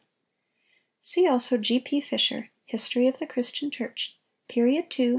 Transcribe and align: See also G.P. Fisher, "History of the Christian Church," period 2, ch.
See 0.99 1.27
also 1.27 1.59
G.P. 1.59 2.01
Fisher, 2.01 2.49
"History 2.65 3.07
of 3.07 3.19
the 3.19 3.27
Christian 3.27 3.69
Church," 3.69 4.17
period 4.49 4.89
2, 4.89 5.09
ch. 5.09 5.09